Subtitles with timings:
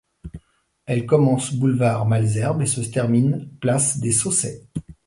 [0.87, 4.63] Elle commence boulevard Malesherbes et se termine place des Saussaies.